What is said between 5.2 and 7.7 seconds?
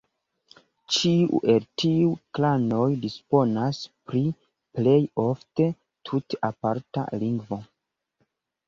ofte tute aparta lingvo.